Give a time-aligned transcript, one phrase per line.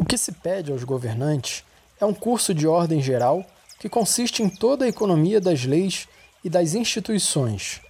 [0.00, 1.62] O que se pede aos governantes
[2.00, 3.44] é um curso de ordem geral
[3.78, 6.08] que consiste em toda a economia das leis
[6.42, 7.82] e das instituições.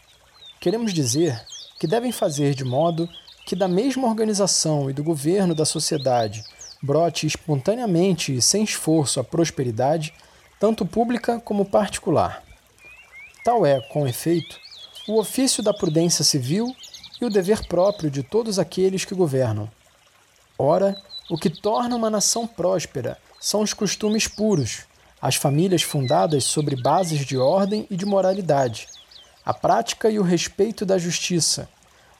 [0.58, 1.40] Queremos dizer
[1.78, 3.08] que devem fazer de modo
[3.46, 6.42] que da mesma organização e do governo da sociedade
[6.82, 10.12] brote espontaneamente e sem esforço a prosperidade,
[10.58, 12.42] tanto pública como particular.
[13.44, 14.58] Tal é, com efeito,
[15.06, 16.74] o ofício da prudência civil
[17.20, 19.70] e o dever próprio de todos aqueles que governam.
[20.58, 21.00] Ora,
[21.30, 24.80] o que torna uma nação próspera são os costumes puros,
[25.22, 28.88] as famílias fundadas sobre bases de ordem e de moralidade,
[29.46, 31.68] a prática e o respeito da justiça,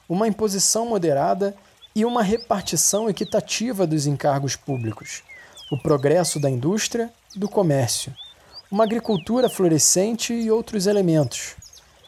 [0.08, 1.56] uma imposição moderada
[1.92, 5.24] e uma repartição equitativa dos encargos públicos,
[5.72, 8.14] o progresso da indústria e do comércio,
[8.70, 11.56] uma agricultura florescente e outros elementos,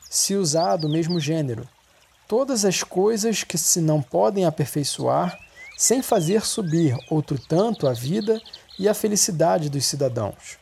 [0.09, 1.69] se usar do mesmo gênero,
[2.29, 5.42] todas as coisas que se não podem aperfeiçoar
[5.83, 8.41] sem fazer subir outro tanto a vida
[8.79, 10.57] e a felicidade dos cidadãos.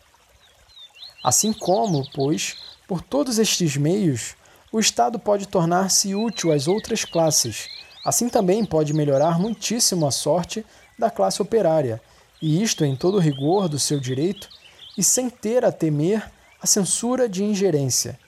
[1.23, 2.57] Assim como, pois,
[2.89, 4.35] por todos estes meios,
[4.73, 7.69] o Estado pode tornar-se útil às outras classes,
[8.03, 10.65] assim também pode melhorar muitíssimo a sorte
[10.99, 12.01] da classe operária,
[12.41, 14.49] e isto em todo o rigor do seu direito
[14.97, 18.19] e sem ter a temer a censura de ingerência,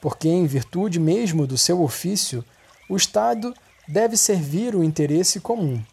[0.00, 2.42] porque, em virtude mesmo do seu ofício,
[2.88, 3.52] o Estado
[3.86, 5.84] deve servir o interesse comum.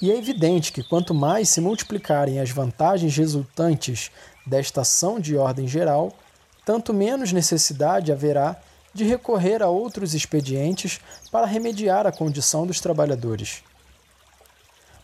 [0.00, 4.10] E é evidente que quanto mais se multiplicarem as vantagens resultantes
[4.46, 6.12] desta ação de ordem geral,
[6.64, 8.56] tanto menos necessidade haverá
[8.92, 11.00] de recorrer a outros expedientes
[11.30, 13.62] para remediar a condição dos trabalhadores.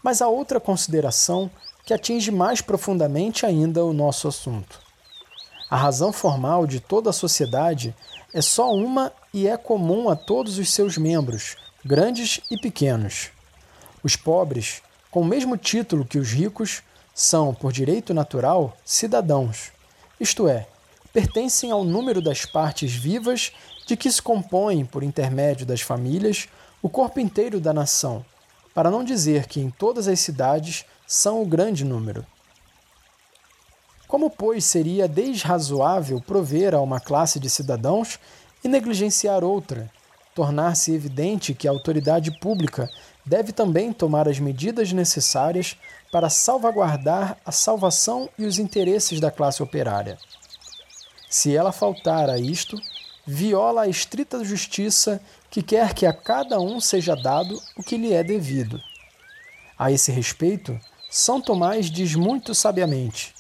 [0.03, 1.51] Mas há outra consideração
[1.85, 4.81] que atinge mais profundamente ainda o nosso assunto.
[5.69, 7.95] A razão formal de toda a sociedade
[8.33, 13.31] é só uma e é comum a todos os seus membros, grandes e pequenos.
[14.03, 19.73] Os pobres com o mesmo título que os ricos, são, por direito natural, cidadãos,
[20.19, 20.67] isto é,
[21.13, 23.53] pertencem ao número das partes vivas
[23.87, 26.49] de que se compõem, por intermédio das famílias,
[26.81, 28.25] o corpo inteiro da nação,
[28.73, 32.25] para não dizer que em todas as cidades são o grande número.
[34.07, 38.19] Como, pois, seria desrazoável prover a uma classe de cidadãos
[38.63, 39.91] e negligenciar outra,
[40.35, 42.89] tornar-se evidente que a autoridade pública
[43.25, 45.77] deve também tomar as medidas necessárias
[46.11, 50.19] para salvaguardar a salvação e os interesses da classe operária.
[51.29, 52.77] Se ela faltar a isto,
[53.27, 55.21] viola a estrita justiça
[55.51, 58.81] que quer que a cada um seja dado o que lhe é devido.
[59.79, 60.79] A esse respeito,
[61.09, 63.35] São Tomás diz muito sabiamente: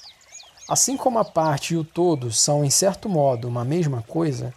[0.68, 4.54] assim como a parte e o todo são, em certo modo, uma mesma coisa,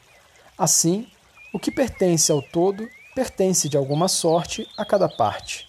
[0.55, 1.07] assim,
[1.51, 5.67] o que pertence ao todo pertence de alguma sorte a cada parte.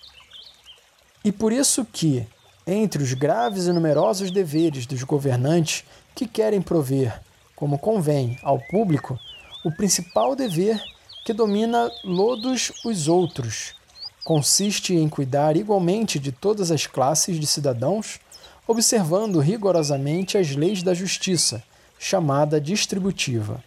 [1.25, 2.27] E por isso que,
[2.67, 5.85] entre os graves e numerosos deveres dos governantes
[6.15, 7.21] que querem prover,
[7.57, 9.19] como convém, ao público,
[9.65, 10.83] o principal dever
[11.25, 13.75] que domina lodos os outros
[14.25, 18.19] consiste em cuidar igualmente de todas as classes de cidadãos,
[18.67, 21.63] observando rigorosamente as leis da justiça,
[21.99, 23.63] chamada distributiva.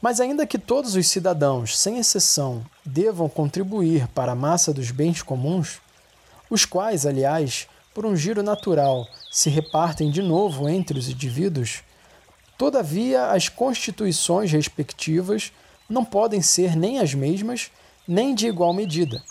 [0.00, 5.22] Mas, ainda que todos os cidadãos, sem exceção, devam contribuir para a massa dos bens
[5.22, 5.80] comuns,
[6.50, 11.82] os quais, aliás, por um giro natural, se repartem de novo entre os indivíduos,
[12.58, 15.50] todavia as constituições respectivas
[15.88, 17.70] não podem ser nem as mesmas,
[18.06, 19.22] nem de igual medida.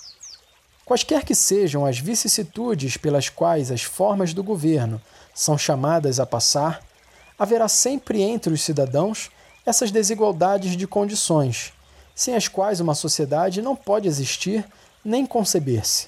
[0.83, 5.01] Quaisquer que sejam as vicissitudes pelas quais as formas do governo
[5.33, 6.81] são chamadas a passar,
[7.37, 9.29] haverá sempre entre os cidadãos
[9.65, 11.73] essas desigualdades de condições,
[12.13, 14.65] sem as quais uma sociedade não pode existir
[15.03, 16.07] nem conceber-se.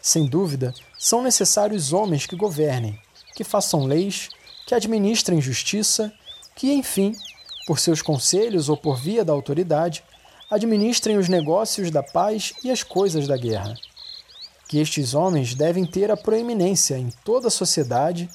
[0.00, 2.98] Sem dúvida, são necessários homens que governem,
[3.34, 4.28] que façam leis,
[4.66, 6.12] que administrem justiça,
[6.54, 7.12] que, enfim,
[7.66, 10.04] por seus conselhos ou por via da autoridade,
[10.50, 13.74] administrem os negócios da paz e as coisas da guerra.
[14.68, 18.28] Que estes homens devem ter a proeminência em toda a sociedade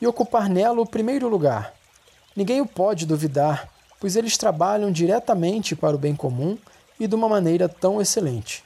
[0.00, 1.74] e ocupar nela o primeiro lugar.
[2.34, 3.68] Ninguém o pode duvidar,
[4.00, 6.56] pois eles trabalham diretamente para o bem comum
[6.98, 8.62] e de uma maneira tão excelente.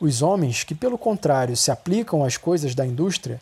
[0.00, 3.40] Os homens que, pelo contrário, se aplicam às coisas da indústria,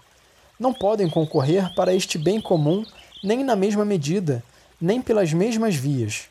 [0.59, 2.85] não podem concorrer para este bem comum
[3.25, 4.43] nem na mesma medida,
[4.81, 6.25] nem pelas mesmas vias.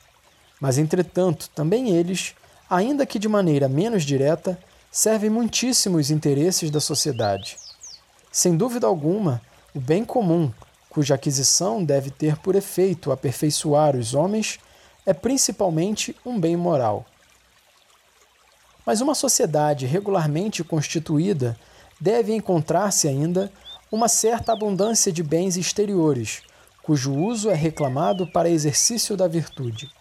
[0.59, 2.35] Mas, entretanto, também eles,
[2.69, 4.59] ainda que de maneira menos direta,
[4.91, 7.57] servem muitíssimo os interesses da sociedade.
[8.31, 9.41] Sem dúvida alguma,
[9.73, 10.51] o bem comum
[10.89, 14.59] cuja aquisição deve ter por efeito aperfeiçoar os homens,
[15.05, 17.05] é principalmente um bem moral.
[18.85, 21.55] Mas uma sociedade regularmente constituída
[22.01, 23.51] deve encontrar-se ainda
[23.91, 26.41] uma certa abundância de bens exteriores,
[26.81, 29.91] cujo uso é reclamado para exercício da virtude.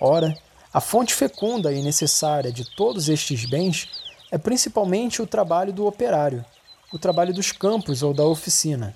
[0.00, 0.36] Ora,
[0.72, 3.88] a fonte fecunda e necessária de todos estes bens
[4.30, 6.44] é principalmente o trabalho do operário,
[6.92, 8.94] o trabalho dos campos ou da oficina.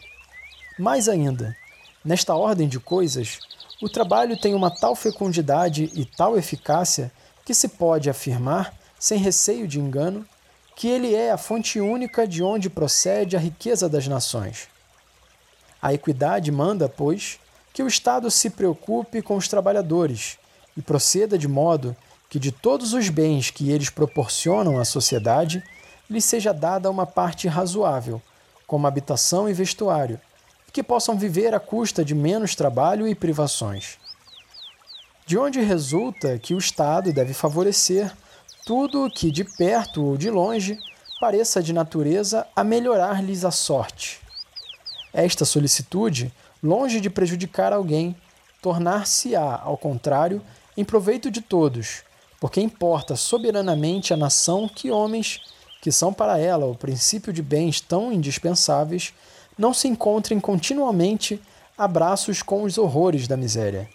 [0.80, 1.54] Mais ainda,
[2.02, 3.38] nesta ordem de coisas,
[3.82, 7.12] o trabalho tem uma tal fecundidade e tal eficácia
[7.44, 10.24] que se pode afirmar, sem receio de engano,
[10.74, 14.68] que ele é a fonte única de onde procede a riqueza das nações.
[15.82, 17.38] A equidade manda, pois,
[17.74, 20.38] que o Estado se preocupe com os trabalhadores
[20.74, 21.94] e proceda de modo
[22.30, 25.62] que de todos os bens que eles proporcionam à sociedade,
[26.08, 28.22] lhes seja dada uma parte razoável,
[28.66, 30.18] como habitação e vestuário,
[30.72, 33.98] que possam viver à custa de menos trabalho e privações.
[35.26, 38.12] De onde resulta que o Estado deve favorecer
[38.64, 40.78] tudo que, de perto ou de longe,
[41.20, 44.20] pareça de natureza a melhorar-lhes a sorte.
[45.12, 46.32] Esta solicitude,
[46.62, 48.16] longe de prejudicar alguém,
[48.62, 50.42] tornar-se-á, ao contrário,
[50.76, 52.02] em proveito de todos,
[52.40, 55.40] porque importa soberanamente à nação que homens,
[55.82, 59.12] que são para ela o princípio de bens tão indispensáveis,
[59.60, 61.38] não se encontrem continuamente
[61.76, 63.86] a braços com os horrores da miséria.